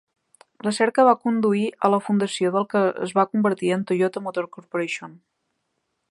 [0.67, 4.49] La cerca va conduir a la fundació del que es va convertir en Toyota Motor
[4.57, 5.17] Corporation.